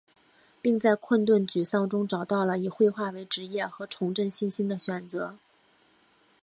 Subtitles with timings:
[0.63, 5.37] 并在困顿沮丧中找到了以绘画为职业和重振信心的选择。